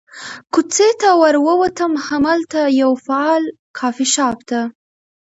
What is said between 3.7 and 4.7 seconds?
کافي شاپ ته.